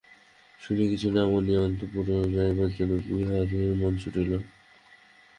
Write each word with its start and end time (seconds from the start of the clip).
শুনিয়া, 0.61 0.87
কিছু 0.89 1.07
না 1.11 1.23
মানিয়া 1.31 1.59
অন্তঃপুরে 1.61 2.15
যাইবার 2.35 2.69
জন্য 2.77 2.93
বিহারীর 3.07 3.71
মন 3.81 3.93
ছুটিল। 3.97 4.31